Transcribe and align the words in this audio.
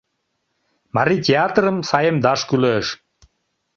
Марий 0.95 1.21
театрым 1.27 1.77
саемдаш 1.89 2.41
кӱлеш 2.49 2.87